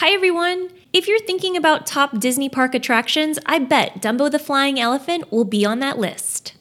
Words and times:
Hi, 0.00 0.12
everyone! 0.12 0.70
If 0.94 1.06
you're 1.06 1.20
thinking 1.20 1.58
about 1.58 1.86
top 1.86 2.18
Disney 2.18 2.48
park 2.48 2.74
attractions, 2.74 3.38
I 3.44 3.58
bet 3.58 4.00
Dumbo 4.00 4.30
the 4.30 4.38
Flying 4.38 4.80
Elephant 4.80 5.30
will 5.30 5.44
be 5.44 5.62
on 5.62 5.80
that 5.80 5.98
list. 5.98 6.54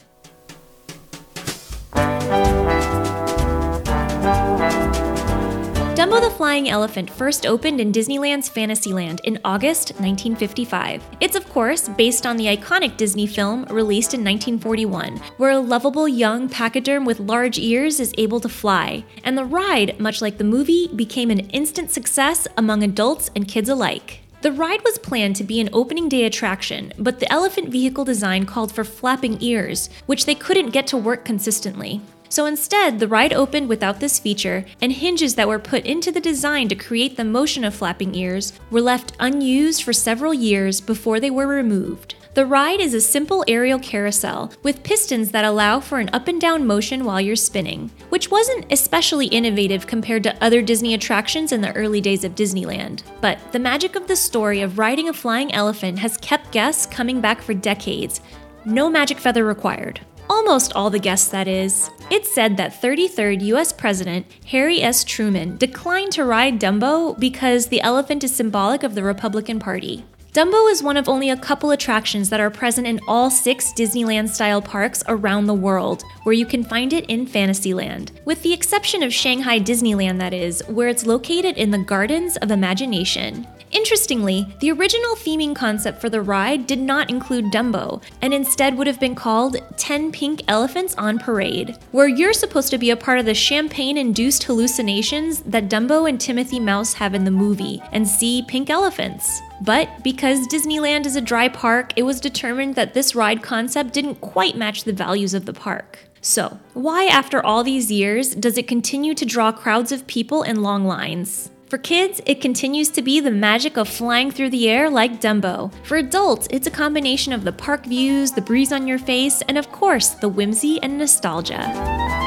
Flying 6.40 6.70
Elephant 6.70 7.10
first 7.10 7.46
opened 7.46 7.82
in 7.82 7.92
Disneyland's 7.92 8.48
Fantasyland 8.48 9.20
in 9.26 9.42
August 9.44 9.90
1955. 9.96 11.04
It's, 11.20 11.36
of 11.36 11.50
course, 11.50 11.90
based 11.90 12.26
on 12.26 12.38
the 12.38 12.46
iconic 12.46 12.96
Disney 12.96 13.28
film 13.28 13.66
released 13.66 14.14
in 14.14 14.22
1941, 14.22 15.18
where 15.36 15.52
a 15.52 15.60
lovable 15.60 16.08
young 16.08 16.48
pachyderm 16.48 17.04
with 17.04 17.20
large 17.20 17.60
ears 17.60 18.00
is 18.00 18.14
able 18.18 18.40
to 18.40 18.48
fly. 18.48 19.04
And 19.26 19.38
the 19.38 19.44
ride, 19.44 20.00
much 20.00 20.22
like 20.22 20.38
the 20.38 20.46
movie, 20.46 20.88
became 20.96 21.30
an 21.30 21.42
instant 21.50 21.92
success 21.92 22.48
among 22.56 22.84
adults 22.84 23.30
and 23.36 23.46
kids 23.46 23.68
alike. 23.68 24.22
The 24.42 24.54
ride 24.54 24.86
was 24.86 24.98
planned 24.98 25.36
to 25.36 25.44
be 25.44 25.60
an 25.60 25.70
opening 25.74 26.08
day 26.08 26.24
attraction, 26.24 26.94
but 26.98 27.20
the 27.20 27.30
elephant 27.30 27.68
vehicle 27.68 28.06
design 28.06 28.46
called 28.46 28.72
for 28.72 28.86
flapping 28.86 29.44
ears, 29.44 29.90
which 30.06 30.26
they 30.26 30.36
couldn't 30.36 30.70
get 30.70 30.88
to 30.88 30.98
work 30.98 31.26
consistently. 31.26 32.00
So 32.30 32.46
instead, 32.46 33.00
the 33.00 33.08
ride 33.08 33.34
opened 33.34 33.68
without 33.68 34.00
this 34.00 34.20
feature, 34.20 34.66
and 34.82 34.92
hinges 34.92 35.36
that 35.36 35.48
were 35.48 35.60
put 35.60 35.86
into 35.86 36.12
the 36.12 36.22
design 36.22 36.70
to 36.70 36.76
create 36.76 37.18
the 37.18 37.26
motion 37.26 37.64
of 37.64 37.76
flapping 37.76 38.16
ears 38.16 38.54
were 38.70 38.82
left 38.82 39.14
unused 39.20 39.84
for 39.84 39.94
several 39.94 40.34
years 40.34 40.80
before 40.80 41.20
they 41.20 41.32
were 41.32 41.48
removed. 41.48 42.16
The 42.36 42.46
ride 42.46 42.80
is 42.80 42.94
a 42.94 43.02
simple 43.02 43.44
aerial 43.48 43.80
carousel 43.80 44.54
with 44.62 44.84
pistons 44.84 45.32
that 45.32 45.44
allow 45.44 45.80
for 45.80 45.98
an 45.98 46.12
up 46.14 46.28
and 46.28 46.40
down 46.40 46.68
motion 46.68 47.04
while 47.04 47.20
you're 47.20 47.36
spinning, 47.36 47.90
which 48.10 48.30
wasn't 48.30 48.72
especially 48.72 49.26
innovative 49.26 49.88
compared 49.88 50.24
to 50.24 50.44
other 50.44 50.62
Disney 50.62 50.94
attractions 50.94 51.52
in 51.52 51.62
the 51.62 51.76
early 51.76 52.00
days 52.00 52.24
of 52.24 52.36
Disneyland. 52.36 53.02
But 53.20 53.40
the 53.52 53.60
magic 53.60 53.96
of 53.96 54.08
the 54.08 54.16
story 54.16 54.62
of 54.62 54.78
riding 54.78 55.10
a 55.10 55.14
flying 55.14 55.52
elephant 55.54 55.98
has 56.00 56.18
kept 56.18 56.52
guests 56.52 56.86
coming 56.86 57.20
back 57.20 57.42
for 57.42 57.56
decades. 57.56 58.22
No 58.64 58.90
magic 58.90 59.18
feather 59.18 59.44
required. 59.44 60.02
Almost 60.30 60.74
all 60.74 60.92
the 60.92 61.00
guests, 61.00 61.30
that 61.30 61.48
is. 61.48 61.90
It's 62.12 62.32
said 62.32 62.56
that 62.58 62.80
33rd 62.80 63.42
US 63.42 63.74
President 63.74 64.28
Harry 64.48 64.82
S. 64.82 65.04
Truman 65.04 65.58
declined 65.58 66.12
to 66.14 66.24
ride 66.24 66.60
Dumbo 66.60 67.20
because 67.20 67.68
the 67.68 67.82
elephant 67.82 68.24
is 68.24 68.36
symbolic 68.36 68.84
of 68.84 68.94
the 68.94 69.04
Republican 69.04 69.60
Party. 69.60 70.06
Dumbo 70.32 70.70
is 70.70 70.84
one 70.84 70.96
of 70.96 71.10
only 71.10 71.32
a 71.32 71.38
couple 71.38 71.72
attractions 71.72 72.30
that 72.30 72.40
are 72.40 72.52
present 72.52 72.86
in 72.86 73.00
all 73.08 73.32
six 73.32 73.74
Disneyland 73.74 74.30
style 74.30 74.62
parks 74.62 75.04
around 75.08 75.48
the 75.48 75.56
world, 75.56 76.04
where 76.22 76.34
you 76.34 76.46
can 76.46 76.64
find 76.64 76.94
it 76.94 77.06
in 77.06 77.26
Fantasyland, 77.26 78.12
with 78.26 78.44
the 78.44 78.54
exception 78.54 79.02
of 79.02 79.12
Shanghai 79.12 79.60
Disneyland, 79.60 80.20
that 80.20 80.34
is, 80.34 80.62
where 80.68 80.88
it's 80.88 81.08
located 81.08 81.58
in 81.58 81.72
the 81.72 81.80
Gardens 81.80 82.38
of 82.38 82.52
Imagination. 82.52 83.48
Interestingly, 83.72 84.48
the 84.60 84.72
original 84.72 85.16
theming 85.16 85.56
concept 85.56 86.00
for 86.00 86.10
the 86.10 86.22
ride 86.22 86.68
did 86.68 86.80
not 86.80 87.10
include 87.10 87.46
Dumbo, 87.46 88.04
and 88.22 88.32
instead 88.32 88.78
would 88.78 88.88
have 88.88 89.00
been 89.00 89.16
called 89.16 89.58
10 89.78 90.12
Pink 90.12 90.44
Elephants 90.48 90.94
on 90.96 91.18
Parade, 91.18 91.76
where 91.92 92.08
you're 92.08 92.34
supposed 92.34 92.70
to 92.70 92.78
be 92.78 92.92
a 92.92 92.96
part 92.96 93.18
of 93.18 93.26
the 93.26 93.34
champagne 93.34 93.98
induced 93.98 94.44
hallucinations 94.44 95.42
that 95.42 95.70
Dumbo 95.70 96.08
and 96.08 96.22
Timothy 96.22 96.60
Mouse 96.60 96.94
have 96.94 97.16
in 97.16 97.24
the 97.24 97.32
movie 97.32 97.82
and 97.92 98.08
see 98.08 98.44
pink 98.48 98.70
elephants. 98.70 99.42
But 99.62 100.04
because 100.04 100.48
Disneyland 100.48 101.06
is 101.06 101.16
a 101.16 101.22
dry 101.22 101.50
park, 101.50 101.94
it 101.96 102.04
was 102.04 102.20
determined 102.20 102.76
that 102.76 102.94
this 102.94 103.16
ride 103.16 103.44
concept 103.44 103.94
didn't 103.94 104.22
quite 104.22 104.58
match 104.58 104.84
the 104.84 104.94
values 104.94 105.34
of 105.34 105.46
the 105.46 105.54
park. 105.54 106.00
So, 106.22 106.60
why, 106.74 107.06
after 107.06 107.46
all 107.46 107.64
these 107.64 107.92
years, 107.92 108.36
does 108.36 108.58
it 108.58 108.68
continue 108.68 109.14
to 109.14 109.26
draw 109.26 109.52
crowds 109.52 109.92
of 109.92 110.08
people 110.08 110.44
and 110.44 110.62
long 110.62 110.86
lines? 110.86 111.50
For 111.70 111.78
kids, 111.78 112.20
it 112.26 112.42
continues 112.42 112.90
to 112.90 113.04
be 113.04 113.20
the 113.20 113.32
magic 113.32 113.78
of 113.78 113.88
flying 113.88 114.32
through 114.32 114.50
the 114.50 114.68
air 114.68 114.90
like 114.90 115.22
Dumbo. 115.22 115.72
For 115.84 115.98
adults, 115.98 116.48
it's 116.50 116.66
a 116.66 116.72
combination 116.72 117.32
of 117.32 117.44
the 117.44 117.52
park 117.52 117.86
views, 117.86 118.32
the 118.32 118.42
breeze 118.42 118.72
on 118.72 118.88
your 118.88 118.98
face, 118.98 119.44
and 119.44 119.58
of 119.58 119.72
course, 119.72 120.10
the 120.10 120.30
whimsy 120.30 120.82
and 120.82 120.98
nostalgia. 120.98 122.19